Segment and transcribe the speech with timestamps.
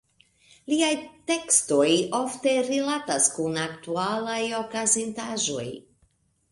[0.71, 0.93] Liaj
[1.31, 1.85] tekstoj
[2.21, 5.71] ofte rilatas kun aktualaj okazintaĵoj.